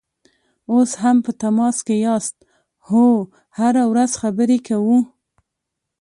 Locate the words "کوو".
4.67-4.97